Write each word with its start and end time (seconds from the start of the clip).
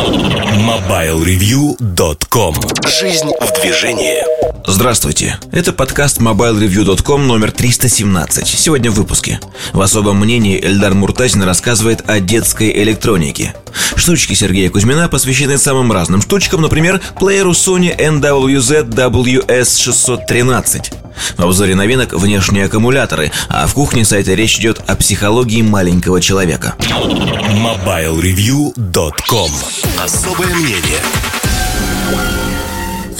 MobileReview.com 0.00 2.54
Жизнь 2.88 3.28
в 3.38 3.52
движении. 3.60 4.24
Здравствуйте, 4.66 5.38
это 5.52 5.74
подкаст 5.74 6.20
MobileReview.com 6.20 7.26
номер 7.26 7.52
317 7.52 8.46
Сегодня 8.46 8.90
в 8.90 8.94
выпуске. 8.94 9.40
В 9.74 9.80
особом 9.82 10.20
мнении 10.20 10.58
Эльдар 10.58 10.94
Муртазин 10.94 11.42
рассказывает 11.42 12.08
о 12.08 12.18
детской 12.18 12.72
электронике. 12.82 13.54
Штучки 13.94 14.32
Сергея 14.32 14.70
Кузьмина 14.70 15.10
посвящены 15.10 15.58
самым 15.58 15.92
разным 15.92 16.22
штучкам 16.22 16.62
Например, 16.62 16.98
плееру 17.18 17.50
Sony 17.50 17.94
NWZ 17.94 18.88
WS613 18.88 20.99
в 21.36 21.42
обзоре 21.42 21.74
новинок 21.74 22.12
внешние 22.12 22.66
аккумуляторы, 22.66 23.32
а 23.48 23.66
в 23.66 23.74
кухне 23.74 24.04
сайта 24.04 24.34
речь 24.34 24.58
идет 24.58 24.80
о 24.86 24.94
психологии 24.96 25.62
маленького 25.62 26.20
человека. 26.20 26.74
MobileReview.com 26.78 29.50
Особое 29.98 30.54
мнение 30.54 31.00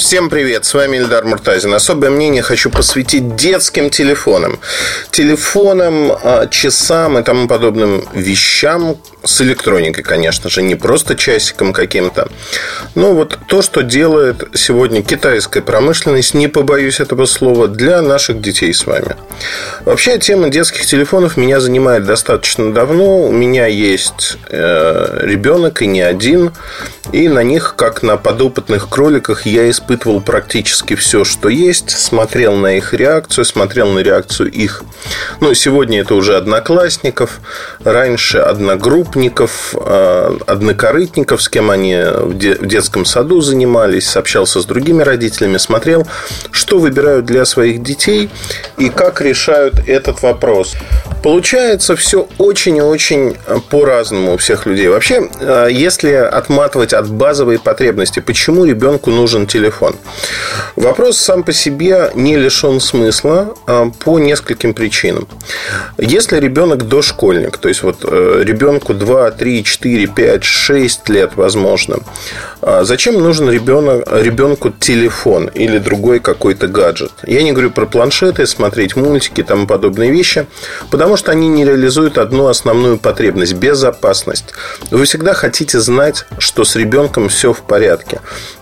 Всем 0.00 0.30
привет, 0.30 0.64
с 0.64 0.72
вами 0.72 0.96
Ильдар 0.96 1.26
Муртазин. 1.26 1.74
Особое 1.74 2.08
мнение 2.08 2.42
хочу 2.42 2.70
посвятить 2.70 3.36
детским 3.36 3.90
телефонам. 3.90 4.58
Телефонам, 5.10 6.12
а, 6.12 6.46
часам 6.46 7.18
и 7.18 7.22
тому 7.22 7.46
подобным 7.46 8.08
вещам 8.14 8.96
с 9.22 9.42
электроникой, 9.42 10.02
конечно 10.02 10.48
же, 10.48 10.62
не 10.62 10.74
просто 10.74 11.16
часиком 11.16 11.74
каким-то. 11.74 12.28
Но 12.94 13.12
вот 13.12 13.38
то, 13.46 13.60
что 13.60 13.82
делает 13.82 14.48
сегодня 14.54 15.02
китайская 15.02 15.60
промышленность, 15.60 16.32
не 16.32 16.48
побоюсь 16.48 17.00
этого 17.00 17.26
слова, 17.26 17.68
для 17.68 18.00
наших 18.00 18.40
детей 18.40 18.72
с 18.72 18.86
вами. 18.86 19.16
Вообще, 19.84 20.18
тема 20.18 20.48
детских 20.48 20.86
телефонов 20.86 21.36
меня 21.36 21.60
занимает 21.60 22.06
достаточно 22.06 22.72
давно. 22.72 23.26
У 23.26 23.32
меня 23.32 23.66
есть 23.66 24.38
э, 24.48 25.20
ребенок 25.22 25.82
и 25.82 25.86
не 25.86 26.00
один. 26.00 26.52
И 27.12 27.28
на 27.28 27.42
них, 27.42 27.74
как 27.76 28.02
на 28.02 28.16
подопытных 28.16 28.88
кроликах, 28.88 29.44
я 29.44 29.68
испытывал 29.90 30.20
практически 30.20 30.94
все, 30.94 31.24
что 31.24 31.48
есть. 31.48 31.90
Смотрел 31.90 32.54
на 32.54 32.76
их 32.76 32.94
реакцию, 32.94 33.44
смотрел 33.44 33.88
на 33.88 33.98
реакцию 33.98 34.50
их. 34.50 34.82
Ну, 35.40 35.52
сегодня 35.54 36.00
это 36.00 36.14
уже 36.14 36.36
одноклассников. 36.36 37.40
Раньше 37.82 38.38
одногруппников, 38.38 39.74
э, 39.74 40.38
однокорытников, 40.46 41.42
с 41.42 41.48
кем 41.48 41.70
они 41.70 41.96
в 41.96 42.34
детском 42.66 43.04
саду 43.04 43.40
занимались. 43.40 44.16
Общался 44.16 44.60
с 44.60 44.64
другими 44.64 45.02
родителями, 45.02 45.58
смотрел, 45.58 46.06
что 46.52 46.78
выбирают 46.78 47.26
для 47.26 47.44
своих 47.44 47.82
детей 47.82 48.30
и 48.78 48.90
как 48.90 49.20
решают 49.20 49.74
этот 49.88 50.22
вопрос. 50.22 50.74
Получается 51.22 51.96
все 51.96 52.28
очень 52.38 52.76
и 52.76 52.80
очень 52.80 53.36
по-разному 53.70 54.34
у 54.34 54.36
всех 54.36 54.66
людей. 54.66 54.88
Вообще, 54.88 55.28
э, 55.40 55.68
если 55.70 56.12
отматывать 56.12 56.92
от 56.92 57.10
базовой 57.10 57.58
потребности, 57.58 58.20
почему 58.20 58.64
ребенку 58.64 59.10
нужен 59.10 59.46
телефон? 59.46 59.79
Вопрос 60.76 61.18
сам 61.18 61.42
по 61.42 61.52
себе 61.52 62.10
не 62.14 62.36
лишен 62.36 62.80
смысла 62.80 63.54
а, 63.66 63.90
по 63.90 64.18
нескольким 64.18 64.74
причинам. 64.74 65.26
Если 65.98 66.38
ребенок 66.38 66.88
дошкольник, 66.88 67.58
то 67.58 67.68
есть 67.68 67.82
вот 67.82 68.04
ребенку 68.04 68.94
2, 68.94 69.30
3, 69.30 69.64
4, 69.64 70.06
5, 70.06 70.44
6 70.44 71.08
лет, 71.08 71.32
возможно, 71.36 71.98
а 72.62 72.84
зачем 72.84 73.14
нужен 73.14 73.50
ребенок, 73.50 74.06
ребенку 74.12 74.70
телефон 74.70 75.46
или 75.46 75.78
другой 75.78 76.20
какой-то 76.20 76.68
гаджет? 76.68 77.12
Я 77.26 77.42
не 77.42 77.52
говорю 77.52 77.70
про 77.70 77.86
планшеты, 77.86 78.46
смотреть 78.46 78.96
мультики 78.96 79.40
и 79.40 79.44
тому 79.44 79.66
подобные 79.66 80.10
вещи, 80.10 80.46
потому 80.90 81.16
что 81.16 81.32
они 81.32 81.48
не 81.48 81.64
реализуют 81.64 82.18
одну 82.18 82.48
основную 82.48 82.98
потребность– 82.98 83.54
безопасность. 83.54 84.52
Вы 84.90 85.04
всегда 85.04 85.32
хотите 85.32 85.80
знать, 85.80 86.26
что 86.38 86.64
с 86.64 86.76
ребенком 86.76 87.28
все 87.28 87.52
в 87.52 87.62
порядке. 87.62 88.20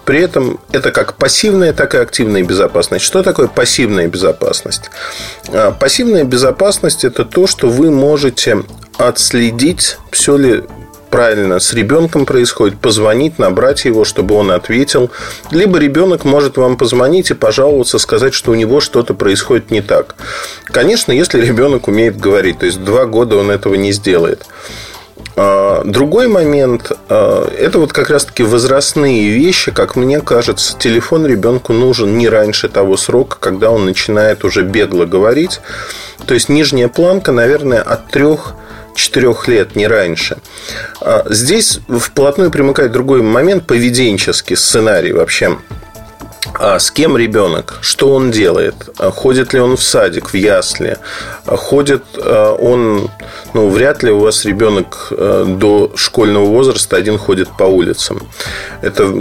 При 0.08 0.22
этом 0.22 0.58
это 0.72 0.90
как 0.90 1.16
пассивная, 1.16 1.74
так 1.74 1.94
и 1.94 1.98
активная 1.98 2.42
безопасность. 2.42 3.04
Что 3.04 3.22
такое 3.22 3.46
пассивная 3.46 4.08
безопасность? 4.08 4.90
А, 5.48 5.70
пассивная 5.70 6.24
безопасность– 6.24 7.04
это 7.04 7.26
то, 7.26 7.46
что 7.46 7.68
вы 7.68 7.90
можете 7.90 8.62
отследить, 8.96 9.98
все 10.10 10.38
ли 10.38 10.64
правильно 11.10 11.58
с 11.58 11.74
ребенком 11.74 12.24
происходит, 12.24 12.80
позвонить, 12.80 13.38
набрать 13.38 13.84
его, 13.84 14.06
чтобы 14.06 14.34
он 14.34 14.50
ответил. 14.50 15.10
Либо 15.50 15.76
ребенок 15.76 16.24
может 16.24 16.56
вам 16.56 16.78
позвонить 16.78 17.30
и 17.30 17.34
пожаловаться, 17.34 17.98
сказать, 17.98 18.32
что 18.32 18.52
у 18.52 18.54
него 18.54 18.80
что-то 18.80 19.12
происходит 19.12 19.70
не 19.70 19.82
так. 19.82 20.14
Конечно, 20.64 21.12
если 21.12 21.38
ребенок 21.38 21.86
умеет 21.86 22.18
говорить, 22.18 22.60
то 22.60 22.64
есть 22.64 22.82
два 22.82 23.04
года 23.04 23.36
он 23.36 23.50
этого 23.50 23.74
не 23.74 23.92
сделает. 23.92 24.46
А, 25.40 25.82
другой 25.84 26.26
момент 26.26 26.90
а,– 27.08 27.48
это 27.58 27.78
вот 27.78 27.92
как 27.92 28.10
раз-таки 28.10 28.42
возрастные 28.42 29.30
вещи. 29.30 29.70
Как 29.70 29.94
мне 29.94 30.20
кажется, 30.20 30.76
телефон 30.76 31.26
ребенку 31.26 31.72
нужен 31.72 32.18
не 32.18 32.28
раньше 32.28 32.68
того 32.68 32.96
срока, 32.96 33.36
когда 33.38 33.70
он 33.70 33.84
начинает 33.84 34.44
уже 34.44 34.62
бегло 34.62 35.04
говорить. 35.04 35.60
То 36.26 36.34
есть, 36.34 36.48
нижняя 36.48 36.88
планка, 36.88 37.30
наверное, 37.30 37.80
от 37.80 38.08
трех 38.08 38.54
4 38.96 39.32
лет, 39.46 39.76
не 39.76 39.86
раньше. 39.86 40.38
А, 41.00 41.24
здесь 41.30 41.78
вплотную 41.88 42.50
примыкает 42.50 42.90
другой 42.90 43.22
момент, 43.22 43.64
поведенческий 43.64 44.56
сценарий 44.56 45.12
вообще. 45.12 45.56
С 46.58 46.90
кем 46.90 47.16
ребенок? 47.16 47.78
Что 47.82 48.12
он 48.14 48.30
делает? 48.30 48.74
Ходит 48.98 49.52
ли 49.52 49.60
он 49.60 49.76
в 49.76 49.82
садик, 49.82 50.30
в 50.30 50.34
ясли? 50.34 50.96
Ходит 51.44 52.04
он 52.16 53.10
ну, 53.58 53.70
вряд 53.70 54.04
ли 54.04 54.12
у 54.12 54.20
вас 54.20 54.44
ребенок 54.44 55.08
э, 55.10 55.44
до 55.48 55.90
школьного 55.96 56.44
возраста 56.44 56.94
один 56.94 57.18
ходит 57.18 57.48
по 57.58 57.64
улицам. 57.64 58.22
Это 58.82 59.12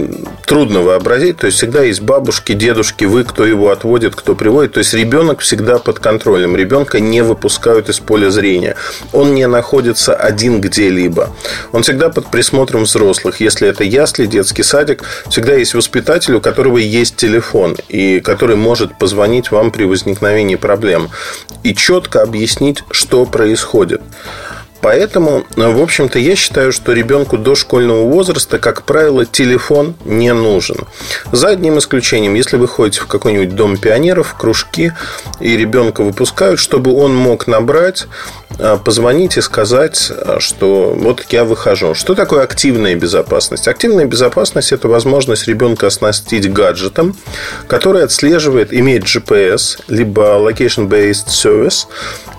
трудно 0.46 0.82
вообразить. 0.82 1.38
То 1.38 1.46
есть, 1.46 1.58
всегда 1.58 1.82
есть 1.82 2.02
бабушки, 2.02 2.52
дедушки, 2.52 3.04
вы, 3.04 3.24
кто 3.24 3.44
его 3.44 3.70
отводит, 3.70 4.14
кто 4.14 4.36
приводит. 4.36 4.74
То 4.74 4.78
есть, 4.78 4.94
ребенок 4.94 5.40
всегда 5.40 5.78
под 5.78 5.98
контролем. 5.98 6.54
Ребенка 6.54 7.00
не 7.00 7.20
выпускают 7.22 7.88
из 7.88 7.98
поля 7.98 8.30
зрения. 8.30 8.76
Он 9.12 9.34
не 9.34 9.48
находится 9.48 10.14
один 10.14 10.60
где-либо. 10.60 11.30
Он 11.72 11.82
всегда 11.82 12.08
под 12.08 12.30
присмотром 12.30 12.84
взрослых. 12.84 13.40
Если 13.40 13.66
это 13.66 13.82
ясли, 13.82 14.26
детский 14.26 14.62
садик, 14.62 15.02
всегда 15.28 15.54
есть 15.54 15.74
воспитатель, 15.74 16.34
у 16.34 16.40
которого 16.40 16.78
есть 16.78 17.16
телефон, 17.16 17.76
и 17.88 18.20
который 18.20 18.54
может 18.54 18.96
позвонить 18.98 19.50
вам 19.50 19.72
при 19.72 19.82
возникновении 19.82 20.54
проблем 20.54 21.10
и 21.64 21.74
четко 21.74 22.22
объяснить, 22.22 22.84
что 22.92 23.26
происходит. 23.26 24.00
Поэтому, 24.88 25.44
в 25.54 25.82
общем-то, 25.82 26.18
я 26.18 26.34
считаю, 26.34 26.72
что 26.72 26.94
ребенку 26.94 27.36
до 27.36 27.54
школьного 27.54 28.08
возраста, 28.08 28.58
как 28.58 28.84
правило, 28.84 29.26
телефон 29.26 29.94
не 30.06 30.32
нужен. 30.32 30.86
За 31.30 31.48
одним 31.48 31.76
исключением, 31.76 32.32
если 32.32 32.56
вы 32.56 32.68
ходите 32.68 33.00
в 33.02 33.06
какой-нибудь 33.06 33.54
дом 33.54 33.76
пионеров, 33.76 34.34
кружки, 34.38 34.94
и 35.40 35.56
ребенка 35.58 36.02
выпускают, 36.02 36.58
чтобы 36.58 36.94
он 36.94 37.14
мог 37.14 37.46
набрать, 37.46 38.06
а, 38.58 38.78
позвонить 38.78 39.36
и 39.36 39.42
сказать, 39.42 40.10
а, 40.10 40.38
что 40.40 40.94
вот 40.96 41.26
я 41.28 41.44
выхожу. 41.44 41.94
Что 41.94 42.14
такое 42.14 42.42
активная 42.42 42.94
безопасность? 42.94 43.68
Активная 43.68 44.06
безопасность– 44.06 44.72
это 44.72 44.88
возможность 44.88 45.46
ребенка 45.46 45.88
оснастить 45.88 46.50
гаджетом, 46.50 47.14
который 47.66 48.02
отслеживает, 48.02 48.72
имеет 48.72 49.04
GPS, 49.04 49.80
либо 49.88 50.22
Location-Based 50.38 51.26
Service, 51.26 51.86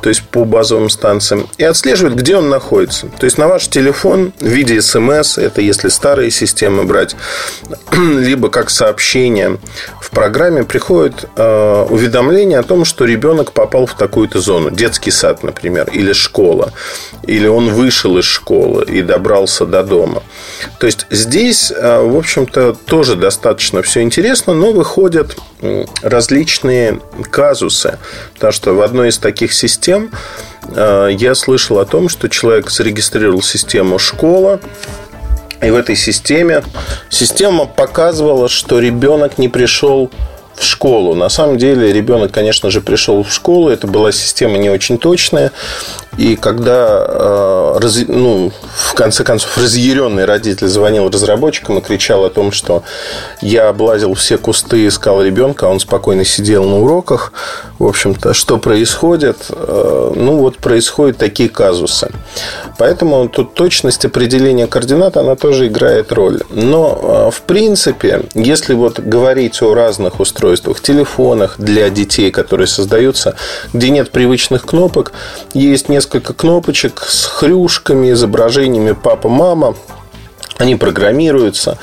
то 0.01 0.09
есть 0.09 0.23
по 0.23 0.45
базовым 0.45 0.89
станциям, 0.89 1.47
и 1.57 1.63
отслеживает, 1.63 2.15
где 2.15 2.35
он 2.39 2.49
находится. 2.49 3.07
То 3.07 3.25
есть 3.25 3.37
на 3.37 3.47
ваш 3.47 3.67
телефон 3.67 4.33
в 4.39 4.45
виде 4.45 4.81
смс, 4.81 5.37
это 5.37 5.61
если 5.61 5.89
старые 5.89 6.31
системы 6.31 6.83
брать, 6.83 7.15
либо 7.93 8.49
как 8.49 8.69
сообщение 8.69 9.57
в 10.01 10.09
программе 10.09 10.63
приходит 10.63 11.25
э, 11.35 11.85
уведомление 11.89 12.59
о 12.59 12.63
том, 12.63 12.85
что 12.85 13.05
ребенок 13.05 13.51
попал 13.51 13.85
в 13.85 13.95
такую-то 13.95 14.39
зону, 14.39 14.71
детский 14.71 15.11
сад, 15.11 15.43
например, 15.43 15.89
или 15.91 16.13
школа, 16.13 16.73
или 17.27 17.47
он 17.47 17.69
вышел 17.73 18.17
из 18.17 18.25
школы 18.25 18.85
и 18.85 19.01
добрался 19.01 19.65
до 19.65 19.83
дома. 19.83 20.23
То 20.79 20.87
есть 20.87 21.05
здесь, 21.09 21.71
э, 21.71 22.01
в 22.01 22.17
общем-то, 22.17 22.73
тоже 22.73 23.15
достаточно 23.15 23.81
все 23.81 24.01
интересно, 24.01 24.53
но 24.53 24.71
выходят 24.71 25.37
различные 26.01 27.01
казусы, 27.29 27.99
потому 28.33 28.53
что 28.53 28.73
в 28.73 28.81
одной 28.81 29.09
из 29.09 29.17
таких 29.17 29.53
систем 29.53 30.11
я 30.75 31.35
слышал 31.35 31.79
о 31.79 31.85
том, 31.85 32.09
что 32.09 32.29
человек 32.29 32.69
зарегистрировал 32.69 33.41
систему 33.41 33.99
школа, 33.99 34.59
и 35.61 35.69
в 35.69 35.75
этой 35.75 35.95
системе 35.95 36.63
система 37.09 37.65
показывала, 37.65 38.47
что 38.47 38.79
ребенок 38.79 39.37
не 39.37 39.49
пришел 39.49 40.09
в 40.59 40.63
школу. 40.63 41.15
На 41.15 41.29
самом 41.29 41.57
деле 41.57 41.93
ребенок, 41.93 42.31
конечно 42.31 42.69
же, 42.69 42.81
пришел 42.81 43.23
в 43.23 43.31
школу. 43.31 43.69
Это 43.69 43.87
была 43.87 44.11
система 44.11 44.57
не 44.57 44.69
очень 44.69 44.97
точная. 44.97 45.51
И 46.17 46.35
когда, 46.35 47.05
э, 47.81 48.03
ну, 48.09 48.51
в 48.73 48.93
конце 48.93 49.23
концов, 49.23 49.57
разъяренный 49.57 50.25
родитель 50.25 50.67
звонил 50.67 51.09
разработчикам 51.09 51.77
и 51.77 51.81
кричал 51.81 52.25
о 52.25 52.29
том, 52.29 52.51
что 52.51 52.83
я 53.41 53.69
облазил 53.69 54.13
все 54.15 54.37
кусты, 54.37 54.87
искал 54.87 55.23
ребенка, 55.23 55.67
а 55.67 55.69
он 55.69 55.79
спокойно 55.79 56.25
сидел 56.25 56.65
на 56.65 56.79
уроках. 56.79 57.31
В 57.79 57.85
общем-то, 57.85 58.33
что 58.33 58.57
происходит? 58.57 59.37
Э, 59.49 60.11
ну, 60.13 60.39
вот 60.39 60.57
происходят 60.57 61.17
такие 61.17 61.47
казусы. 61.47 62.11
Поэтому 62.79 63.27
тут 63.27 63.55
точность 63.55 64.05
определения 64.05 64.65
координат, 64.65 65.17
она 65.17 65.35
тоже 65.35 65.67
играет 65.67 66.13
роль. 66.13 66.39
Но, 66.49 67.27
э, 67.27 67.29
в 67.29 67.41
принципе, 67.41 68.21
если 68.33 68.73
вот 68.73 69.01
говорить 69.01 69.61
о 69.61 69.73
разных 69.73 70.21
устройствах, 70.21 70.79
телефонах 70.79 71.55
для 71.57 71.89
детей, 71.89 72.31
которые 72.31 72.67
создаются, 72.67 73.35
где 73.73 73.89
нет 73.89 74.11
привычных 74.11 74.65
кнопок, 74.65 75.11
есть 75.53 75.89
несколько 75.89 76.33
кнопочек 76.33 77.03
с 77.05 77.25
хрюшками, 77.25 78.13
изображениями 78.13 78.93
папа-мама, 78.93 79.75
они 80.57 80.77
программируются. 80.77 81.77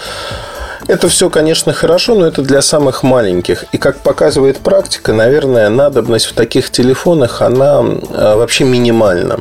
Это 0.87 1.09
все, 1.09 1.31
конечно, 1.31 1.73
хорошо, 1.73 2.15
но 2.15 2.27
это 2.27 2.43
для 2.43 2.63
самых 2.63 3.03
маленьких. 3.03 3.65
И 3.73 3.79
как 3.79 3.99
показывает 3.99 4.59
практика, 4.59 5.13
наверное, 5.13 5.69
надобность 5.69 6.27
в 6.27 6.33
таких 6.33 6.71
телефонах, 6.71 7.43
она 7.43 7.83
э, 7.83 8.37
вообще 8.37 8.65
минимальна. 8.65 9.41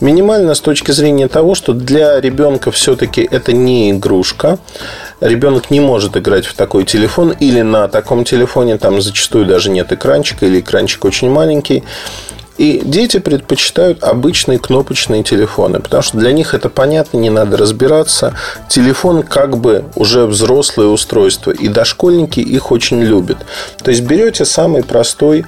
Минимально 0.00 0.54
с 0.54 0.60
точки 0.60 0.92
зрения 0.92 1.26
того, 1.26 1.56
что 1.56 1.72
для 1.72 2.20
ребенка 2.20 2.70
все-таки 2.70 3.26
это 3.28 3.52
не 3.52 3.90
игрушка. 3.90 4.58
Ребенок 5.20 5.70
не 5.70 5.80
может 5.80 6.16
играть 6.16 6.46
в 6.46 6.54
такой 6.54 6.84
телефон 6.84 7.32
или 7.32 7.62
на 7.62 7.88
таком 7.88 8.22
телефоне, 8.24 8.78
там 8.78 9.00
зачастую 9.00 9.46
даже 9.46 9.70
нет 9.70 9.90
экранчика 9.90 10.46
или 10.46 10.60
экранчик 10.60 11.04
очень 11.04 11.30
маленький. 11.30 11.82
И 12.58 12.80
дети 12.84 13.18
предпочитают 13.18 14.02
обычные 14.02 14.58
кнопочные 14.58 15.22
телефоны, 15.22 15.80
потому 15.80 16.02
что 16.02 16.18
для 16.18 16.32
них 16.32 16.54
это 16.54 16.68
понятно, 16.68 17.18
не 17.18 17.30
надо 17.30 17.56
разбираться. 17.56 18.34
Телефон 18.68 19.22
как 19.22 19.58
бы 19.58 19.84
уже 19.94 20.26
взрослое 20.26 20.86
устройство, 20.86 21.50
и 21.50 21.68
дошкольники 21.68 22.40
их 22.40 22.72
очень 22.72 23.02
любят. 23.02 23.38
То 23.82 23.90
есть 23.90 24.02
берете 24.02 24.44
самый 24.44 24.82
простой 24.82 25.44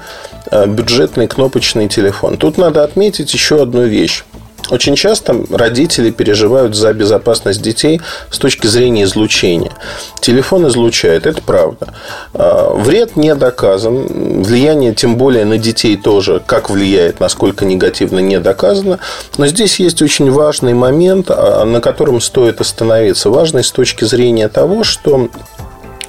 э, 0.50 0.66
бюджетный 0.66 1.28
кнопочный 1.28 1.88
телефон. 1.88 2.37
Тут 2.37 2.58
надо 2.58 2.84
отметить 2.84 3.32
еще 3.32 3.62
одну 3.62 3.84
вещь. 3.84 4.25
Очень 4.70 4.97
часто 4.97 5.35
родители 5.50 6.11
переживают 6.11 6.75
за 6.75 6.93
безопасность 6.93 7.62
детей 7.62 8.00
с 8.31 8.38
точки 8.38 8.67
зрения 8.67 9.05
излучения. 9.05 9.73
Телефон 10.20 10.69
излучает, 10.69 11.26
это 11.26 11.41
правда. 11.43 11.94
А, 12.35 12.75
вред 12.75 13.17
не 13.17 13.35
доказан. 13.35 14.43
Влияние, 14.43 14.94
тем 14.94 15.17
более 15.17 15.44
на 15.44 15.59
детей 15.59 15.97
тоже, 15.97 16.43
как 16.44 16.70
влияет, 16.70 17.20
насколько 17.20 17.65
негативно, 17.65 18.19
не 18.19 18.38
доказано. 18.38 18.99
Но 19.38 19.47
здесь 19.47 19.81
есть 19.81 20.03
очень 20.03 20.31
важный 20.31 20.75
момент, 20.75 21.31
а, 21.31 21.65
на 21.65 21.81
котором 21.81 22.20
стоит 22.20 22.61
остановиться. 22.61 23.31
Важный 23.31 23.65
с 23.65 23.70
точки 23.70 24.05
зрения 24.05 24.49
того, 24.49 24.85
что 24.85 25.29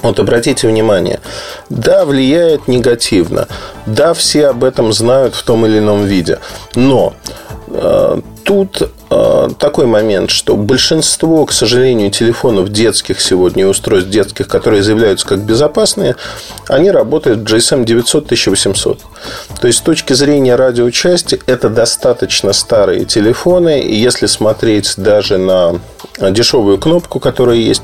вот 0.02 0.20
обратите 0.20 0.68
внимание, 0.68 1.20
да, 1.70 2.06
влияет 2.06 2.68
негативно, 2.68 3.48
да, 3.86 4.14
все 4.14 4.48
об 4.48 4.64
этом 4.64 4.94
знают 4.94 5.36
в 5.36 5.44
том 5.44 5.66
или 5.66 5.80
ином 5.80 6.06
виде, 6.06 6.40
но 6.76 7.14
э, 7.68 8.22
тут 8.44 8.90
э, 9.12 9.50
такой 9.60 9.86
момент, 9.86 10.32
что 10.32 10.56
большинство, 10.56 11.46
к 11.46 11.52
сожалению, 11.52 12.10
телефонов 12.10 12.70
детских 12.70 13.22
сегодня, 13.22 13.68
устройств 13.68 14.10
детских, 14.10 14.48
которые 14.48 14.82
заявляются 14.82 15.28
как 15.28 15.40
безопасные, 15.40 16.16
они 16.68 16.90
работают 16.90 17.42
в 17.42 17.44
GSM 17.44 17.86
900 17.86 18.26
1800. 18.26 19.00
То 19.62 19.68
есть, 19.68 19.80
с 19.80 19.82
точки 19.82 20.14
зрения 20.14 20.56
радиочасти, 20.56 21.40
это 21.46 21.70
достаточно 21.70 22.54
старые 22.54 23.06
телефоны. 23.06 23.82
И 23.82 23.96
если 23.96 24.26
смотреть 24.26 24.96
даже 24.98 25.38
на 25.38 25.80
дешевую 26.20 26.78
кнопку, 26.78 27.20
которая 27.20 27.58
есть, 27.58 27.84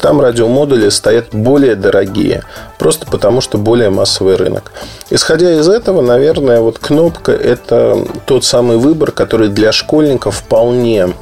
там 0.00 0.20
радиомодули 0.20 0.88
стоят 0.88 1.28
более 1.32 1.74
дорогие. 1.74 2.42
Просто 2.78 3.06
потому, 3.06 3.40
что 3.40 3.58
более 3.58 3.90
массовый 3.90 4.36
рынок. 4.36 4.72
Исходя 5.10 5.52
из 5.52 5.68
этого, 5.68 6.00
наверное, 6.00 6.60
вот 6.60 6.78
кнопка– 6.78 7.32
это 7.32 8.06
тот 8.26 8.44
самый 8.44 8.76
выбор, 8.76 9.12
который 9.12 9.48
для 9.48 9.72
школьников 9.72 10.36
вполне 10.36 11.12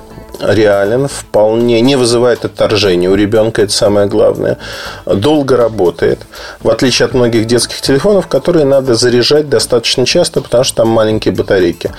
реален, 0.41 1.09
вполне 1.09 1.81
не 1.81 1.97
вызывает 1.97 2.45
отторжения 2.45 3.11
у 3.11 3.15
ребенка, 3.15 3.63
это 3.63 3.73
самое 3.73 4.07
главное. 4.07 4.59
Долго 5.07 5.57
работает, 5.57 6.19
в 6.63 6.69
отличие 6.71 7.07
от 7.07 7.15
многих 7.15 7.47
детских 7.47 7.81
телефонов, 7.81 8.27
которые 8.27 8.65
надо 8.65 8.95
заряжать 8.95 9.49
достаточно 9.49 10.05
часто, 10.07 10.41
потому 10.41 10.65
что 10.65 10.77
там 10.77 10.89
маленькие 10.89 11.35
батарейки. 11.35 11.93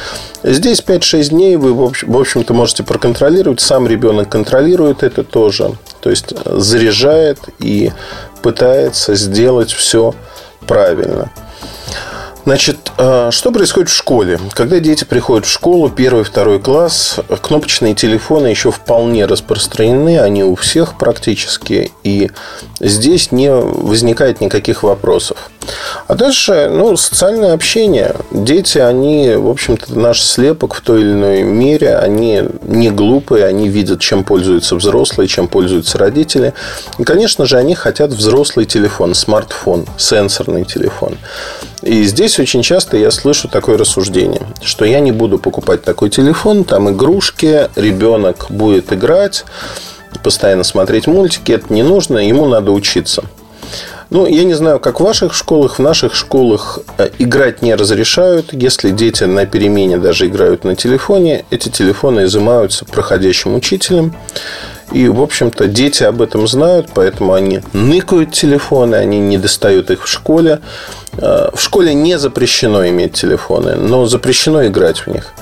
Здесь 0.44 0.82
5-6 0.86 1.30
дней 1.30 1.56
вы, 1.56 1.74
в 1.74 2.18
общем-то, 2.18 2.54
можете 2.54 2.84
проконтролировать, 2.84 3.62
сам 3.62 3.88
ребенок 3.88 4.30
контролирует 4.30 5.04
это 5.04 5.24
тоже. 5.24 5.72
То 6.02 6.10
есть 6.10 6.34
заряжает 6.46 7.40
и 7.60 7.92
пытается 8.42 9.16
сделать 9.16 9.72
все 9.72 10.14
правильно. 10.68 11.32
Значит, 12.46 12.92
а, 13.00 13.32
что 13.32 13.52
происходит 13.52 13.90
в 13.90 13.96
школе? 13.96 14.40
Когда 14.54 14.80
дети 14.80 15.04
приходят 15.04 15.48
в 15.48 15.52
школу, 15.52 15.90
первый, 15.90 16.24
второй 16.24 16.60
класс, 16.60 17.20
кнопочные 17.42 17.96
телефоны 17.96 18.48
еще 18.48 18.70
вполне 18.70 19.26
распространены, 19.26 20.20
они 20.20 20.44
у 20.44 20.54
всех 20.54 20.96
практически, 20.96 21.92
и 22.04 22.30
здесь 22.80 23.32
не 23.32 23.52
возникает 23.52 24.42
никаких 24.42 24.84
вопросов. 24.84 25.50
А 26.08 26.16
дальше, 26.16 26.70
ну, 26.72 26.96
социальное 26.98 27.54
общение. 27.54 28.16
Дети, 28.32 28.78
они, 28.78 29.36
в 29.36 29.50
общем-то, 29.50 29.98
наш 29.98 30.22
слепок 30.22 30.76
в 30.76 30.82
той 30.82 31.02
или 31.02 31.12
иной 31.12 31.44
мере, 31.44 31.98
они 31.98 32.44
не 32.64 32.90
глупые, 32.92 33.46
они 33.46 33.70
видят, 33.70 34.00
чем 34.00 34.24
пользуются 34.24 34.76
взрослые, 34.76 35.28
чем 35.28 35.48
пользуются 35.48 35.98
родители. 35.98 36.54
И, 36.98 37.04
конечно 37.04 37.46
же, 37.46 37.58
они 37.58 37.76
хотят 37.76 38.12
взрослый 38.12 38.66
телефон, 38.66 39.16
смартфон, 39.16 39.86
сенсорный 39.98 40.66
телефон. 40.66 41.18
И 41.82 42.04
здесь 42.04 42.40
очень 42.40 42.64
часто 42.64 42.98
я 42.98 43.12
слышу 43.12 43.48
такое 43.48 43.78
рассуждение, 43.78 44.42
что 44.64 44.86
я 44.86 45.00
не 45.00 45.12
буду 45.12 45.38
покупать 45.38 45.84
такой 45.84 46.10
телефон, 46.10 46.64
там 46.64 46.90
игрушки, 46.90 47.70
ребенок 47.76 48.48
будет 48.50 48.92
играть, 48.92 49.46
постоянно 50.24 50.64
смотреть 50.64 51.08
мультики, 51.08 51.52
это 51.52 51.72
не 51.72 51.84
нужно, 51.84 52.18
ему 52.18 52.48
надо 52.48 52.72
учиться. 52.72 53.24
Ну, 54.10 54.28
я 54.28 54.44
не 54.44 54.54
знаю, 54.54 54.80
как 54.80 55.00
в 55.00 55.04
ваших 55.04 55.34
школах. 55.34 55.80
В 55.80 55.82
наших 55.82 56.16
школах 56.16 56.80
э, 56.98 57.10
играть 57.18 57.62
не 57.62 57.74
разрешают. 57.74 58.54
Если 58.54 58.92
дети 58.92 59.24
на 59.24 59.46
перемене 59.46 59.98
даже 59.98 60.28
играют 60.28 60.64
на 60.64 60.76
телефоне, 60.76 61.46
эти 61.50 61.70
телефоны 61.70 62.26
изымаются 62.26 62.86
проходящим 62.86 63.56
учителем. 63.56 64.16
И, 64.92 65.08
в 65.08 65.22
общем-то, 65.22 65.66
дети 65.68 66.04
об 66.04 66.22
этом 66.22 66.48
знают, 66.48 66.90
поэтому 66.94 67.34
они 67.34 67.62
ныкают 67.74 68.32
телефоны, 68.32 68.96
они 68.96 69.20
не 69.20 69.40
достают 69.40 69.90
их 69.90 70.04
в 70.04 70.08
школе. 70.08 70.60
Э, 71.18 71.50
в 71.54 71.60
школе 71.60 71.96
не 71.96 72.20
запрещено 72.20 72.88
иметь 72.88 73.14
телефоны, 73.14 73.76
но 73.76 74.06
запрещено 74.06 74.68
играть 74.68 75.00
в 75.00 75.08
них. 75.08 75.34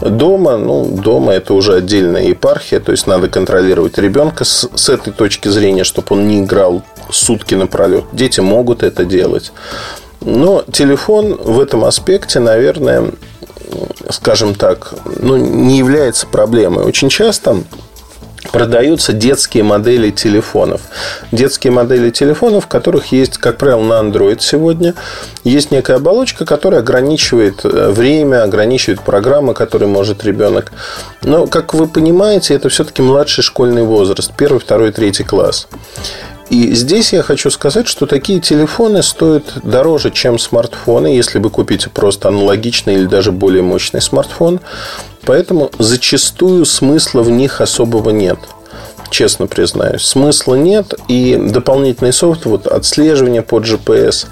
Дома, 0.00 0.56
ну, 0.56 0.86
дома 0.86 1.32
это 1.32 1.54
уже 1.54 1.74
отдельная 1.74 2.28
епархия, 2.28 2.78
то 2.78 2.92
есть 2.92 3.08
надо 3.08 3.28
контролировать 3.28 3.98
ребенка 3.98 4.44
с, 4.44 4.68
с 4.74 4.88
этой 4.88 5.12
точки 5.12 5.48
зрения, 5.48 5.82
чтобы 5.82 6.08
он 6.10 6.28
не 6.28 6.42
играл 6.42 6.82
сутки 7.10 7.54
напролет. 7.54 8.04
Дети 8.12 8.40
могут 8.40 8.82
это 8.82 9.04
делать. 9.04 9.52
Но 10.20 10.64
телефон 10.72 11.34
в 11.34 11.60
этом 11.60 11.84
аспекте, 11.84 12.40
наверное, 12.40 13.10
скажем 14.10 14.54
так, 14.54 14.94
ну, 15.20 15.36
не 15.36 15.78
является 15.78 16.26
проблемой. 16.26 16.84
Очень 16.84 17.10
часто 17.10 17.58
продаются 18.52 19.12
детские 19.12 19.64
модели 19.64 20.10
телефонов. 20.10 20.82
Детские 21.32 21.72
модели 21.72 22.10
телефонов, 22.10 22.64
в 22.64 22.68
которых 22.68 23.12
есть, 23.12 23.38
как 23.38 23.58
правило, 23.58 23.82
на 23.82 23.94
Android 23.94 24.38
сегодня, 24.40 24.94
есть 25.44 25.70
некая 25.70 25.96
оболочка, 25.96 26.44
которая 26.44 26.80
ограничивает 26.80 27.64
э, 27.64 27.90
время, 27.90 28.42
ограничивает 28.44 29.00
программы, 29.00 29.54
которые 29.54 29.88
может 29.88 30.24
ребенок. 30.24 30.72
Но, 31.22 31.46
как 31.46 31.74
вы 31.74 31.86
понимаете, 31.86 32.54
это 32.54 32.68
все-таки 32.68 33.02
младший 33.02 33.42
школьный 33.42 33.82
возраст, 33.82 34.32
первый, 34.36 34.58
второй, 34.58 34.92
третий 34.92 35.24
класс. 35.24 35.66
И 36.50 36.74
здесь 36.74 37.12
я 37.12 37.22
хочу 37.22 37.50
сказать, 37.50 37.88
что 37.88 38.06
такие 38.06 38.40
телефоны 38.40 39.02
стоят 39.02 39.44
дороже, 39.62 40.10
чем 40.10 40.38
смартфоны, 40.38 41.06
если 41.08 41.38
вы 41.38 41.50
купите 41.50 41.88
просто 41.88 42.28
аналогичный 42.28 42.94
или 42.94 43.06
даже 43.06 43.32
более 43.32 43.62
мощный 43.62 44.02
смартфон. 44.02 44.60
Поэтому 45.22 45.70
зачастую 45.78 46.66
смысла 46.66 47.22
в 47.22 47.30
них 47.30 47.60
особого 47.60 48.10
нет. 48.10 48.38
Честно 49.10 49.46
признаюсь. 49.46 50.02
Смысла 50.02 50.54
нет. 50.54 50.94
И 51.08 51.36
дополнительный 51.36 52.12
софт, 52.12 52.46
вот 52.46 52.66
отслеживание 52.66 53.42
по 53.42 53.60
GPS, 53.60 54.26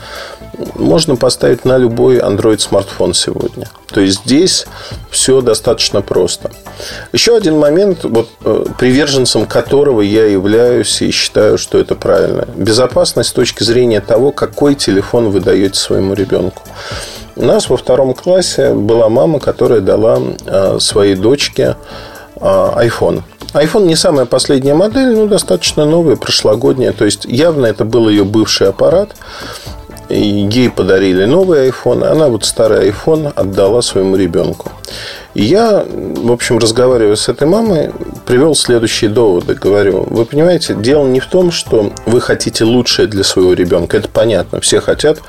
можно 0.76 1.16
поставить 1.16 1.64
на 1.64 1.78
любой 1.78 2.18
Android 2.18 2.58
смартфон 2.58 3.14
сегодня. 3.14 3.68
То 3.92 4.00
есть 4.00 4.22
здесь 4.24 4.66
все 5.10 5.40
достаточно 5.40 6.02
просто. 6.02 6.50
Еще 7.12 7.36
один 7.36 7.58
момент, 7.58 8.04
вот, 8.04 8.28
э, 8.44 8.64
приверженцем 8.78 9.46
которого 9.46 10.00
я 10.00 10.26
являюсь 10.26 11.00
и 11.02 11.10
считаю, 11.10 11.58
что 11.58 11.78
это 11.78 11.94
правильно. 11.94 12.46
Безопасность 12.56 13.30
с 13.30 13.32
точки 13.32 13.62
зрения 13.62 14.00
того, 14.00 14.32
какой 14.32 14.74
телефон 14.74 15.30
вы 15.30 15.40
даете 15.40 15.78
своему 15.78 16.14
ребенку. 16.14 16.62
У 17.34 17.44
нас 17.44 17.70
во 17.70 17.76
втором 17.76 18.14
классе 18.14 18.74
была 18.74 19.08
мама, 19.08 19.40
которая 19.40 19.80
дала 19.80 20.18
э, 20.44 20.78
своей 20.80 21.14
дочке 21.14 21.76
э, 22.36 22.40
iPhone. 22.40 23.22
iPhone 23.54 23.86
не 23.86 23.96
самая 23.96 24.26
последняя 24.26 24.74
модель, 24.74 25.14
но 25.14 25.26
достаточно 25.26 25.86
новая, 25.86 26.16
прошлогодняя. 26.16 26.92
То 26.92 27.06
есть 27.06 27.24
явно 27.24 27.66
это 27.66 27.84
был 27.84 28.08
ее 28.08 28.24
бывший 28.24 28.68
аппарат. 28.68 29.10
И 30.12 30.46
ей 30.50 30.68
подарили 30.68 31.24
новый 31.24 31.70
iPhone, 31.70 32.04
она 32.04 32.28
вот 32.28 32.44
старый 32.44 32.90
iPhone 32.90 33.32
отдала 33.34 33.80
своему 33.80 34.16
ребенку. 34.16 34.70
И 35.32 35.42
я, 35.42 35.86
в 35.88 36.30
общем, 36.30 36.58
разговаривая 36.58 37.16
с 37.16 37.30
этой 37.30 37.48
мамой, 37.48 37.90
привел 38.26 38.54
следующие 38.54 39.08
доводы. 39.08 39.54
Говорю, 39.54 40.06
вы 40.10 40.26
понимаете, 40.26 40.74
дело 40.74 41.06
не 41.06 41.20
в 41.20 41.26
том, 41.26 41.50
что 41.50 41.92
вы 42.04 42.20
хотите 42.20 42.64
лучшее 42.64 43.08
для 43.08 43.24
своего 43.24 43.54
ребенка. 43.54 43.96
Это 43.96 44.08
понятно. 44.08 44.60
Все 44.60 44.82
хотят, 44.82 45.20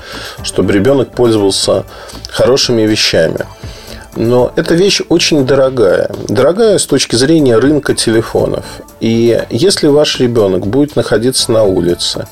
чтобы 0.42 0.74
ребенок 0.74 1.12
пользовался 1.12 1.84
хорошими 2.28 2.82
вещами. 2.82 3.46
Но 4.16 4.52
эта 4.56 4.74
вещь 4.74 5.00
очень 5.08 5.44
дорогая. 5.46 6.10
Дорогая 6.28 6.78
с 6.78 6.86
точки 6.86 7.16
зрения 7.16 7.56
рынка 7.56 7.94
телефонов. 7.94 8.64
И 9.00 9.42
если 9.50 9.88
ваш 9.88 10.20
ребенок 10.20 10.66
будет 10.66 10.96
находиться 10.96 11.50
на 11.52 11.64
улице, 11.64 12.26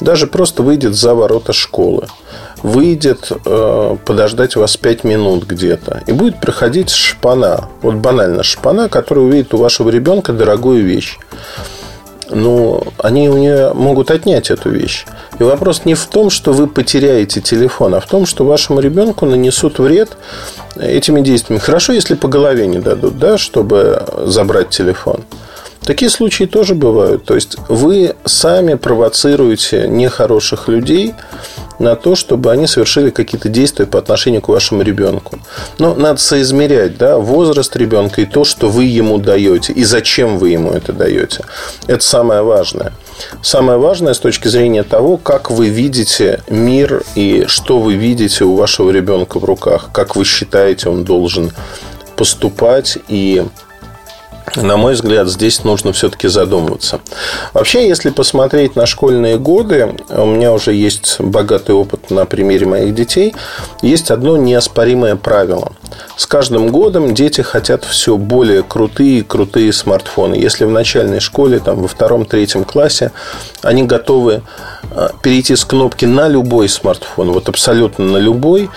даже 0.00 0.26
просто 0.26 0.62
выйдет 0.62 0.94
за 0.94 1.14
ворота 1.14 1.52
школы, 1.52 2.06
выйдет 2.62 3.32
э, 3.44 3.96
подождать 4.04 4.56
вас 4.56 4.76
5 4.76 5.04
минут 5.04 5.44
где-то 5.44 6.02
и 6.06 6.12
будет 6.12 6.40
проходить 6.40 6.90
шпана, 6.90 7.68
вот 7.80 7.96
банально 7.96 8.42
шпана, 8.42 8.88
которая 8.88 9.24
увидит 9.24 9.54
у 9.54 9.56
вашего 9.56 9.88
ребенка 9.88 10.32
дорогую 10.32 10.84
вещь 10.84 11.18
ну, 12.30 12.82
они 12.98 13.28
у 13.28 13.36
нее 13.36 13.72
могут 13.74 14.10
отнять 14.10 14.50
эту 14.50 14.70
вещь. 14.70 15.06
И 15.38 15.42
вопрос 15.42 15.84
не 15.84 15.94
в 15.94 16.06
том, 16.06 16.30
что 16.30 16.52
вы 16.52 16.66
потеряете 16.66 17.40
телефон, 17.40 17.94
а 17.94 18.00
в 18.00 18.06
том, 18.06 18.26
что 18.26 18.44
вашему 18.44 18.80
ребенку 18.80 19.26
нанесут 19.26 19.78
вред 19.78 20.16
этими 20.76 21.20
действиями. 21.20 21.60
Хорошо, 21.60 21.92
если 21.92 22.14
по 22.14 22.28
голове 22.28 22.66
не 22.66 22.78
дадут, 22.78 23.18
да, 23.18 23.38
чтобы 23.38 24.04
забрать 24.26 24.70
телефон. 24.70 25.24
Такие 25.84 26.10
случаи 26.10 26.44
тоже 26.44 26.74
бывают. 26.74 27.24
То 27.24 27.34
есть 27.34 27.56
вы 27.68 28.14
сами 28.24 28.74
провоцируете 28.74 29.88
нехороших 29.88 30.68
людей 30.68 31.14
на 31.78 31.96
то, 31.96 32.14
чтобы 32.14 32.50
они 32.52 32.66
совершили 32.66 33.10
какие-то 33.10 33.48
действия 33.48 33.86
по 33.86 33.98
отношению 33.98 34.42
к 34.42 34.48
вашему 34.48 34.82
ребенку. 34.82 35.38
Но 35.78 35.94
надо 35.94 36.20
соизмерять 36.20 36.96
да, 36.98 37.18
возраст 37.18 37.74
ребенка 37.76 38.22
и 38.22 38.26
то, 38.26 38.44
что 38.44 38.68
вы 38.68 38.84
ему 38.84 39.18
даете, 39.18 39.72
и 39.72 39.84
зачем 39.84 40.38
вы 40.38 40.50
ему 40.50 40.70
это 40.70 40.92
даете. 40.92 41.44
Это 41.86 42.02
самое 42.02 42.42
важное. 42.42 42.92
Самое 43.42 43.78
важное 43.78 44.14
с 44.14 44.18
точки 44.18 44.48
зрения 44.48 44.82
того, 44.82 45.16
как 45.16 45.50
вы 45.50 45.68
видите 45.68 46.42
мир 46.48 47.02
и 47.14 47.44
что 47.46 47.78
вы 47.78 47.94
видите 47.94 48.44
у 48.44 48.56
вашего 48.56 48.90
ребенка 48.90 49.38
в 49.38 49.44
руках, 49.44 49.90
как 49.92 50.16
вы 50.16 50.24
считаете, 50.24 50.88
он 50.88 51.04
должен 51.04 51.52
поступать 52.16 52.98
и 53.08 53.44
на 54.56 54.76
мой 54.76 54.94
взгляд, 54.94 55.28
здесь 55.28 55.64
нужно 55.64 55.92
все-таки 55.92 56.28
задумываться. 56.28 57.00
Вообще, 57.52 57.88
если 57.88 58.10
посмотреть 58.10 58.76
на 58.76 58.86
школьные 58.86 59.38
годы, 59.38 59.94
у 60.10 60.26
меня 60.26 60.52
уже 60.52 60.72
есть 60.74 61.16
богатый 61.20 61.74
опыт 61.74 62.10
на 62.10 62.26
примере 62.26 62.66
моих 62.66 62.94
детей, 62.94 63.34
есть 63.80 64.10
одно 64.10 64.36
неоспоримое 64.36 65.16
правило. 65.16 65.72
С 66.16 66.26
каждым 66.26 66.68
годом 66.68 67.14
дети 67.14 67.40
хотят 67.40 67.84
все 67.84 68.16
более 68.16 68.62
крутые 68.62 69.20
и 69.20 69.22
крутые 69.22 69.72
смартфоны. 69.72 70.34
Если 70.34 70.64
в 70.64 70.70
начальной 70.70 71.20
школе, 71.20 71.58
там, 71.58 71.82
во 71.82 71.88
втором-третьем 71.88 72.64
классе, 72.64 73.12
они 73.62 73.84
готовы 73.84 74.42
э, 74.90 75.08
перейти 75.22 75.56
с 75.56 75.64
кнопки 75.64 76.04
на 76.04 76.28
любой 76.28 76.68
смартфон, 76.68 77.32
вот 77.32 77.48
абсолютно 77.48 78.04
на 78.04 78.18
любой, 78.18 78.70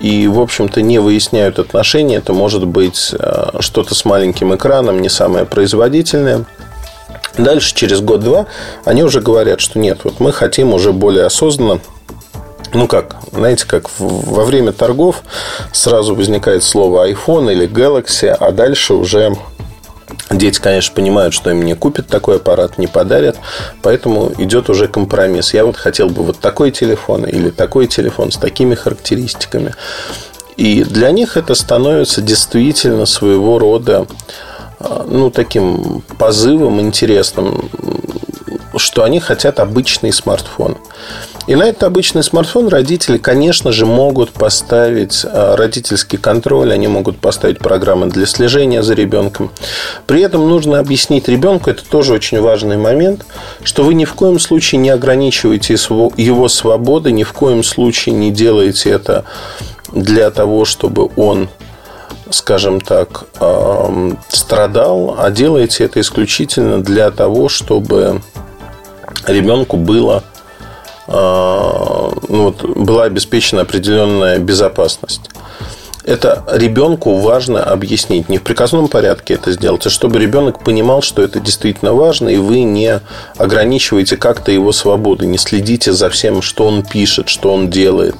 и, 0.00 0.28
в 0.28 0.40
общем-то, 0.40 0.82
не 0.82 0.98
выясняют 0.98 1.58
отношения. 1.58 2.16
Это 2.16 2.32
может 2.32 2.66
быть 2.66 3.14
э, 3.18 3.60
что-то 3.60 3.94
с 3.94 4.04
маленьким 4.04 4.54
экраном, 4.54 5.00
не 5.00 5.08
самое 5.08 5.44
производительное. 5.44 6.44
Дальше, 7.36 7.74
через 7.74 8.00
год-два, 8.00 8.46
они 8.84 9.02
уже 9.02 9.20
говорят, 9.20 9.60
что 9.60 9.78
нет, 9.78 10.00
вот 10.04 10.20
мы 10.20 10.32
хотим 10.32 10.74
уже 10.74 10.92
более 10.92 11.24
осознанно 11.24 11.80
ну 12.74 12.86
как, 12.86 13.16
знаете, 13.32 13.64
как 13.66 13.88
во 13.98 14.44
время 14.44 14.72
торгов 14.72 15.22
сразу 15.72 16.14
возникает 16.14 16.62
слово 16.62 17.10
iPhone 17.10 17.50
или 17.50 17.66
Galaxy, 17.66 18.28
а 18.28 18.52
дальше 18.52 18.94
уже 18.94 19.36
Дети, 20.30 20.60
конечно, 20.60 20.94
понимают, 20.94 21.32
что 21.32 21.50
им 21.50 21.62
не 21.62 21.74
купят 21.74 22.06
такой 22.06 22.36
аппарат, 22.36 22.76
не 22.76 22.86
подарят, 22.86 23.36
поэтому 23.82 24.32
идет 24.36 24.68
уже 24.68 24.86
компромисс. 24.86 25.54
Я 25.54 25.64
вот 25.64 25.76
хотел 25.76 26.08
бы 26.10 26.22
вот 26.22 26.38
такой 26.38 26.70
телефон 26.70 27.24
или 27.24 27.48
такой 27.48 27.86
телефон 27.86 28.30
с 28.30 28.36
такими 28.36 28.74
характеристиками. 28.74 29.74
И 30.58 30.84
для 30.84 31.12
них 31.12 31.36
это 31.36 31.54
становится 31.54 32.20
действительно 32.20 33.06
своего 33.06 33.58
рода 33.58 34.06
а, 34.80 35.06
ну, 35.08 35.30
таким 35.30 36.02
позывом 36.18 36.80
интересным, 36.80 37.70
что 38.76 39.04
они 39.04 39.20
хотят 39.20 39.60
обычный 39.60 40.12
смартфон. 40.12 40.76
И 41.48 41.56
на 41.56 41.62
этот 41.62 41.84
обычный 41.84 42.22
смартфон 42.22 42.68
родители, 42.68 43.16
конечно 43.16 43.72
же, 43.72 43.86
могут 43.86 44.32
поставить 44.32 45.24
а, 45.24 45.56
родительский 45.56 46.18
контроль, 46.18 46.74
они 46.74 46.88
могут 46.88 47.18
поставить 47.20 47.58
программы 47.58 48.08
для 48.08 48.26
слежения 48.26 48.82
за 48.82 48.92
ребенком. 48.92 49.50
При 50.06 50.20
этом 50.20 50.46
нужно 50.46 50.78
объяснить 50.78 51.26
ребенку, 51.26 51.70
это 51.70 51.82
тоже 51.88 52.12
очень 52.12 52.38
важный 52.42 52.76
момент, 52.76 53.24
что 53.64 53.82
вы 53.82 53.94
ни 53.94 54.04
в 54.04 54.12
коем 54.12 54.38
случае 54.38 54.78
не 54.82 54.90
ограничиваете 54.90 55.72
его 55.72 56.48
свободы, 56.48 57.12
ни 57.12 57.22
в 57.22 57.32
коем 57.32 57.64
случае 57.64 58.14
не 58.14 58.30
делаете 58.30 58.90
это 58.90 59.24
для 59.90 60.30
того, 60.30 60.66
чтобы 60.66 61.08
он 61.16 61.48
скажем 62.30 62.82
так, 62.82 63.24
страдал, 64.28 65.16
а 65.18 65.30
делаете 65.30 65.84
это 65.84 65.98
исключительно 65.98 66.82
для 66.82 67.10
того, 67.10 67.48
чтобы 67.48 68.20
ребенку 69.26 69.78
было 69.78 70.22
ну, 71.08 72.12
вот, 72.28 72.62
была 72.64 73.04
обеспечена 73.04 73.62
определенная 73.62 74.38
безопасность. 74.38 75.30
Это 76.04 76.42
ребенку 76.52 77.18
важно 77.18 77.62
объяснить. 77.62 78.28
Не 78.30 78.38
в 78.38 78.42
приказном 78.42 78.88
порядке 78.88 79.34
это 79.34 79.52
сделать, 79.52 79.86
а 79.86 79.90
чтобы 79.90 80.18
ребенок 80.18 80.64
понимал, 80.64 81.02
что 81.02 81.22
это 81.22 81.38
действительно 81.38 81.92
важно, 81.92 82.30
и 82.30 82.38
вы 82.38 82.62
не 82.62 83.00
ограничиваете 83.36 84.16
как-то 84.16 84.50
его 84.50 84.72
свободы, 84.72 85.26
не 85.26 85.36
следите 85.36 85.92
за 85.92 86.08
всем, 86.08 86.40
что 86.40 86.66
он 86.66 86.82
пишет, 86.82 87.28
что 87.28 87.52
он 87.52 87.68
делает. 87.68 88.14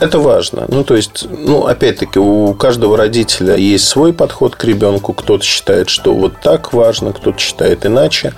Это 0.00 0.18
важно. 0.18 0.64
Ну, 0.68 0.82
то 0.82 0.96
есть, 0.96 1.26
ну, 1.28 1.66
опять-таки, 1.66 2.18
у 2.18 2.54
каждого 2.54 2.96
родителя 2.96 3.54
есть 3.54 3.86
свой 3.86 4.14
подход 4.14 4.56
к 4.56 4.64
ребенку. 4.64 5.12
Кто-то 5.12 5.44
считает, 5.44 5.90
что 5.90 6.14
вот 6.14 6.40
так 6.42 6.72
важно, 6.72 7.12
кто-то 7.12 7.38
считает 7.38 7.84
иначе. 7.84 8.32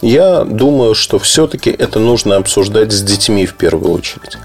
Я 0.00 0.44
думаю, 0.44 0.94
что 0.94 1.18
все-таки 1.18 1.70
это 1.70 1.98
нужно 1.98 2.36
обсуждать 2.36 2.92
с 2.92 3.02
детьми 3.02 3.44
в 3.44 3.54
первую 3.54 3.92
очередь. 3.92 4.38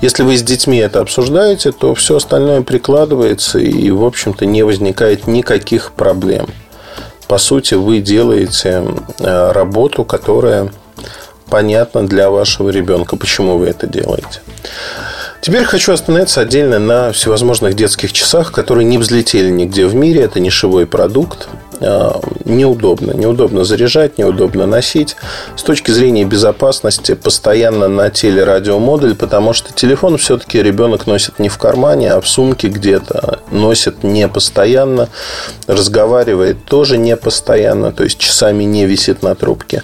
Если 0.00 0.22
вы 0.22 0.38
с 0.38 0.42
детьми 0.42 0.78
это 0.78 1.00
обсуждаете, 1.00 1.72
то 1.72 1.94
все 1.94 2.16
остальное 2.16 2.62
прикладывается 2.62 3.58
и, 3.58 3.90
в 3.90 4.02
общем-то, 4.02 4.46
не 4.46 4.62
возникает 4.62 5.26
никаких 5.26 5.92
проблем. 5.92 6.46
По 7.28 7.36
сути, 7.36 7.74
вы 7.74 7.98
делаете 8.00 8.84
э, 9.18 9.52
работу, 9.52 10.04
которая 10.04 10.70
понятна 11.50 12.06
для 12.06 12.30
вашего 12.30 12.70
ребенка, 12.70 13.16
почему 13.16 13.58
вы 13.58 13.66
это 13.66 13.86
делаете. 13.86 14.40
Теперь 15.44 15.64
хочу 15.64 15.92
остановиться 15.92 16.40
отдельно 16.40 16.78
на 16.78 17.12
всевозможных 17.12 17.74
детских 17.74 18.14
часах, 18.14 18.50
которые 18.50 18.86
не 18.86 18.96
взлетели 18.96 19.50
нигде 19.50 19.84
в 19.84 19.94
мире. 19.94 20.22
Это 20.22 20.40
нишевой 20.40 20.86
продукт. 20.86 21.48
А, 21.86 22.20
неудобно. 22.44 23.12
Неудобно 23.12 23.64
заряжать, 23.64 24.18
неудобно 24.18 24.66
носить. 24.66 25.16
С 25.56 25.62
точки 25.62 25.90
зрения 25.90 26.24
безопасности 26.24 27.14
постоянно 27.14 27.88
на 27.88 28.10
теле 28.10 28.44
радиомодуль, 28.44 29.14
потому 29.14 29.52
что 29.52 29.72
телефон 29.72 30.16
все-таки 30.16 30.62
ребенок 30.62 31.06
носит 31.06 31.38
не 31.38 31.48
в 31.48 31.58
кармане, 31.58 32.12
а 32.12 32.20
в 32.20 32.28
сумке 32.28 32.68
где-то. 32.68 33.40
Носит 33.50 34.02
не 34.02 34.28
постоянно. 34.28 35.08
Разговаривает 35.66 36.64
тоже 36.64 36.96
не 36.98 37.16
постоянно. 37.16 37.92
То 37.92 38.04
есть 38.04 38.18
часами 38.18 38.64
не 38.64 38.86
висит 38.86 39.22
на 39.22 39.34
трубке. 39.34 39.82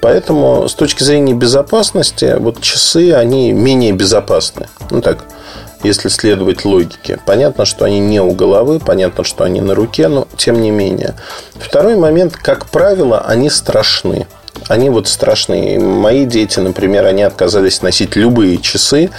Поэтому 0.00 0.68
с 0.68 0.74
точки 0.74 1.02
зрения 1.02 1.34
безопасности, 1.34 2.36
вот 2.38 2.60
часы, 2.60 3.12
они 3.12 3.52
менее 3.52 3.92
безопасны. 3.92 4.68
Ну 4.90 5.00
так, 5.00 5.24
если 5.82 6.08
следовать 6.08 6.64
логике. 6.64 7.18
Понятно, 7.24 7.64
что 7.64 7.84
они 7.84 8.00
не 8.00 8.20
у 8.20 8.32
головы, 8.32 8.80
понятно, 8.80 9.24
что 9.24 9.44
они 9.44 9.60
на 9.60 9.74
руке, 9.74 10.08
но 10.08 10.26
тем 10.36 10.60
не 10.60 10.70
менее. 10.70 11.14
Второй 11.54 11.96
момент, 11.96 12.36
как 12.36 12.66
правило, 12.66 13.20
они 13.20 13.50
страшны. 13.50 14.26
Они 14.68 14.90
вот 14.90 15.08
страшные. 15.08 15.78
Мои 15.78 16.24
дети, 16.24 16.60
например, 16.60 17.06
они 17.06 17.22
отказались 17.22 17.82
носить 17.82 18.16
любые 18.16 18.58
часы 18.58 19.10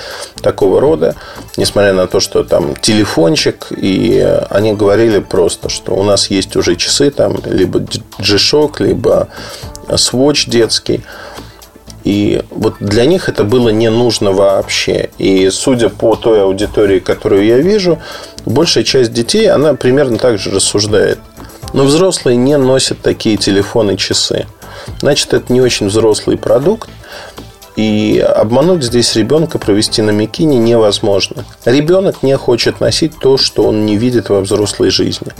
такого 0.41 0.79
рода, 0.79 1.15
несмотря 1.57 1.93
на 1.93 2.07
то, 2.07 2.19
что 2.19 2.43
там 2.43 2.75
телефончик, 2.75 3.67
и 3.71 4.21
они 4.49 4.73
говорили 4.73 5.19
просто, 5.19 5.69
что 5.69 5.95
у 5.95 6.03
нас 6.03 6.29
есть 6.29 6.55
уже 6.55 6.75
часы, 6.75 7.11
там 7.11 7.37
либо 7.45 7.79
G-Shock, 8.19 8.83
либо 8.83 9.27
Swatch 9.87 10.49
детский. 10.49 11.03
И 12.03 12.41
вот 12.49 12.75
для 12.79 13.05
них 13.05 13.29
это 13.29 13.43
было 13.43 13.69
не 13.69 13.89
нужно 13.89 14.31
вообще. 14.31 15.09
И 15.17 15.49
судя 15.49 15.89
по 15.89 16.15
той 16.15 16.43
аудитории, 16.43 16.99
которую 16.99 17.45
я 17.45 17.59
вижу, 17.59 17.99
большая 18.45 18.83
часть 18.83 19.13
детей, 19.13 19.49
она 19.49 19.73
примерно 19.73 20.17
так 20.17 20.37
же 20.37 20.51
рассуждает. 20.51 21.19
Но 21.73 21.83
взрослые 21.83 22.37
не 22.37 22.57
носят 22.57 23.01
такие 23.01 23.37
телефоны, 23.37 23.97
часы. 23.97 24.47
Значит, 24.99 25.33
это 25.33 25.51
не 25.51 25.61
очень 25.61 25.87
взрослый 25.87 26.37
продукт. 26.37 26.89
И 27.75 28.19
обмануть 28.19 28.83
здесь 28.83 29.15
ребенка, 29.15 29.57
провести 29.57 30.03
на 30.03 30.11
Микине 30.11 30.59
невозможно. 30.59 31.43
Ребенок 31.65 32.21
не 32.21 32.37
хочет 32.37 32.79
носить 32.79 33.13
то, 33.19 33.37
что 33.37 33.63
он 33.63 33.85
не 33.85 33.97
видит 33.97 34.29
во 34.29 34.41
взрослой 34.41 34.91
жизни. 34.91 35.31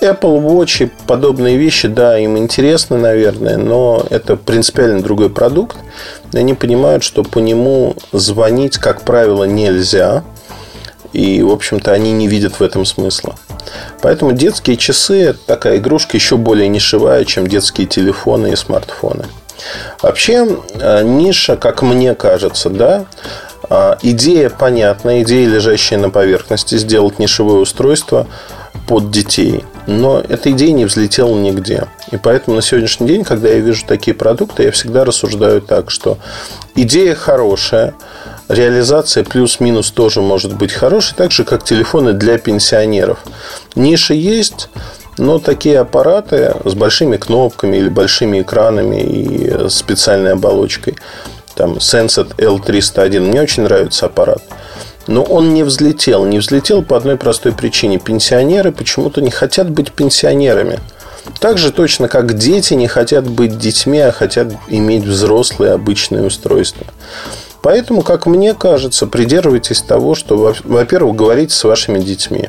Apple 0.00 0.40
Watch 0.42 0.84
и 0.84 0.90
подобные 1.06 1.56
вещи, 1.56 1.88
да, 1.88 2.18
им 2.18 2.38
интересны, 2.38 2.96
наверное, 2.96 3.56
но 3.56 4.04
это 4.10 4.36
принципиально 4.36 5.02
другой 5.02 5.30
продукт. 5.30 5.76
Они 6.32 6.54
понимают, 6.54 7.02
что 7.02 7.22
по 7.22 7.38
нему 7.38 7.96
звонить, 8.12 8.78
как 8.78 9.02
правило, 9.02 9.44
нельзя. 9.44 10.24
И, 11.12 11.42
в 11.42 11.50
общем-то, 11.50 11.92
они 11.92 12.12
не 12.12 12.28
видят 12.28 12.60
в 12.60 12.62
этом 12.62 12.84
смысла. 12.84 13.34
Поэтому 14.00 14.32
детские 14.32 14.76
часы– 14.76 15.20
это 15.22 15.38
такая 15.44 15.78
игрушка 15.78 16.16
еще 16.16 16.36
более 16.36 16.68
нишевая, 16.68 17.24
чем 17.24 17.46
детские 17.46 17.86
телефоны 17.86 18.52
и 18.52 18.56
смартфоны. 18.56 19.26
Вообще, 20.02 20.46
э, 20.74 21.02
ниша, 21.02 21.56
как 21.56 21.82
мне 21.82 22.14
кажется, 22.14 22.70
да, 22.70 23.06
э, 23.68 23.96
идея 24.02 24.50
понятна, 24.50 25.22
идея, 25.22 25.48
лежащая 25.48 25.98
на 25.98 26.10
поверхности, 26.10 26.76
сделать 26.78 27.18
нишевое 27.18 27.58
устройство 27.58 28.26
под 28.90 29.12
детей. 29.12 29.64
Но 29.86 30.18
эта 30.18 30.50
идея 30.50 30.72
не 30.72 30.84
взлетела 30.84 31.32
нигде. 31.36 31.86
И 32.10 32.16
поэтому 32.16 32.56
на 32.56 32.62
сегодняшний 32.62 33.06
день, 33.06 33.22
когда 33.22 33.48
я 33.48 33.60
вижу 33.60 33.86
такие 33.86 34.14
продукты, 34.14 34.64
я 34.64 34.72
всегда 34.72 35.04
рассуждаю 35.04 35.62
так, 35.62 35.92
что 35.92 36.18
идея 36.74 37.14
хорошая, 37.14 37.94
реализация 38.48 39.22
плюс-минус 39.22 39.92
тоже 39.92 40.22
может 40.22 40.56
быть 40.56 40.72
хорошей, 40.72 41.14
так 41.14 41.30
же, 41.30 41.44
как 41.44 41.62
телефоны 41.62 42.14
для 42.14 42.36
пенсионеров. 42.36 43.20
Ниша 43.76 44.12
есть, 44.12 44.68
но 45.18 45.38
такие 45.38 45.78
аппараты 45.78 46.56
с 46.64 46.74
большими 46.74 47.16
кнопками 47.16 47.76
или 47.76 47.88
большими 47.88 48.42
экранами 48.42 49.02
и 49.02 49.68
специальной 49.68 50.32
оболочкой, 50.32 50.96
там 51.54 51.74
Sensat 51.74 52.34
L301, 52.38 53.20
мне 53.20 53.40
очень 53.40 53.62
нравится 53.62 54.06
аппарат. 54.06 54.42
Но 55.06 55.22
он 55.22 55.54
не 55.54 55.62
взлетел. 55.62 56.24
Не 56.24 56.38
взлетел 56.38 56.82
по 56.82 56.96
одной 56.96 57.16
простой 57.16 57.52
причине. 57.52 57.98
Пенсионеры 57.98 58.72
почему-то 58.72 59.20
не 59.20 59.30
хотят 59.30 59.70
быть 59.70 59.92
пенсионерами. 59.92 60.78
Так 61.38 61.58
же 61.58 61.70
точно, 61.72 62.08
как 62.08 62.36
дети 62.36 62.74
не 62.74 62.86
хотят 62.86 63.28
быть 63.28 63.58
детьми, 63.58 64.00
а 64.00 64.12
хотят 64.12 64.48
иметь 64.68 65.04
взрослые 65.04 65.72
обычные 65.72 66.26
устройства. 66.26 66.86
Поэтому, 67.62 68.02
как 68.02 68.26
мне 68.26 68.54
кажется, 68.54 69.06
придерживайтесь 69.06 69.82
того, 69.82 70.14
что, 70.14 70.54
во-первых, 70.64 71.14
говорите 71.14 71.54
с 71.54 71.64
вашими 71.64 71.98
детьми. 71.98 72.48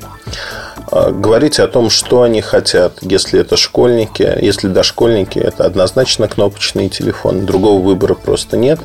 А, 0.89 1.11
говорите 1.11 1.63
о 1.63 1.67
том, 1.67 1.89
что 1.89 2.21
они 2.21 2.41
хотят. 2.41 2.97
Если 3.01 3.39
это 3.39 3.57
школьники, 3.57 4.37
если 4.41 4.67
дошкольники, 4.67 5.39
это 5.39 5.65
однозначно 5.65 6.27
кнопочные 6.27 6.89
телефоны. 6.89 7.43
Другого 7.43 7.81
выбора 7.81 8.13
просто 8.13 8.55
нет. 8.57 8.79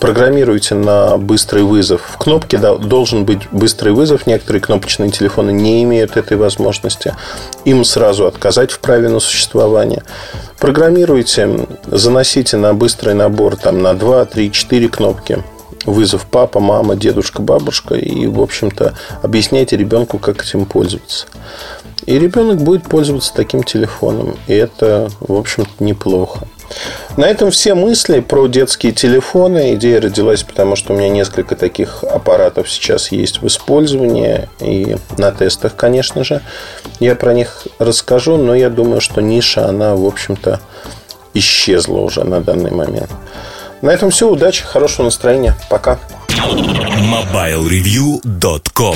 Программируйте 0.00 0.74
на 0.76 1.16
быстрый 1.16 1.64
вызов. 1.64 2.02
В 2.02 2.18
кнопке 2.18 2.56
должен 2.58 3.24
быть 3.24 3.48
быстрый 3.50 3.92
вызов. 3.92 4.26
Некоторые 4.26 4.62
кнопочные 4.62 5.10
телефоны 5.10 5.50
не 5.50 5.82
имеют 5.82 6.16
этой 6.16 6.36
возможности. 6.36 7.14
Им 7.64 7.84
сразу 7.84 8.26
отказать 8.26 8.70
в 8.70 8.78
праве 8.78 9.08
на 9.08 9.18
существование. 9.18 10.02
Программируйте, 10.58 11.66
заносите 11.86 12.56
на 12.56 12.74
быстрый 12.74 13.14
набор 13.14 13.56
там, 13.56 13.82
на 13.82 13.94
2, 13.94 14.24
3, 14.26 14.52
4 14.52 14.88
кнопки 14.88 15.42
вызов 15.84 16.26
папа, 16.26 16.60
мама, 16.60 16.96
дедушка, 16.96 17.42
бабушка 17.42 17.94
и, 17.94 18.26
в 18.26 18.40
общем-то, 18.40 18.94
объясняйте 19.22 19.76
ребенку, 19.76 20.18
как 20.18 20.44
этим 20.44 20.64
пользоваться. 20.64 21.26
И 22.06 22.18
ребенок 22.18 22.58
будет 22.58 22.84
пользоваться 22.84 23.34
таким 23.34 23.62
телефоном. 23.62 24.36
И 24.46 24.54
это, 24.54 25.10
в 25.20 25.34
общем-то, 25.34 25.82
неплохо. 25.82 26.46
На 27.16 27.26
этом 27.26 27.50
все 27.50 27.74
мысли 27.74 28.20
про 28.20 28.46
детские 28.46 28.92
телефоны. 28.92 29.74
Идея 29.74 30.00
родилась, 30.00 30.42
потому 30.42 30.76
что 30.76 30.92
у 30.92 30.96
меня 30.96 31.08
несколько 31.08 31.56
таких 31.56 32.04
аппаратов 32.04 32.70
сейчас 32.70 33.10
есть 33.10 33.42
в 33.42 33.46
использовании. 33.46 34.48
И 34.60 34.96
на 35.16 35.32
тестах, 35.32 35.74
конечно 35.74 36.24
же. 36.24 36.42
Я 37.00 37.16
про 37.16 37.34
них 37.34 37.66
расскажу, 37.78 38.36
но 38.36 38.54
я 38.54 38.70
думаю, 38.70 39.00
что 39.00 39.20
ниша, 39.20 39.66
она, 39.66 39.96
в 39.96 40.06
общем-то, 40.06 40.60
исчезла 41.34 41.98
уже 41.98 42.24
на 42.24 42.40
данный 42.40 42.70
момент. 42.70 43.10
На 43.82 43.90
этом 43.90 44.10
все. 44.10 44.28
Удачи, 44.28 44.64
хорошего 44.64 45.04
настроения. 45.04 45.54
Пока. 45.70 45.98
MobileReview.com 46.28 48.86